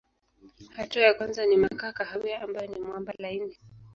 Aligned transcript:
Hatua 0.75 1.03
ya 1.03 1.13
kwanza 1.13 1.45
ni 1.45 1.57
makaa 1.57 1.91
kahawia 1.93 2.41
ambayo 2.41 2.67
ni 2.67 2.79
mwamba 2.81 3.13
laini. 3.17 3.57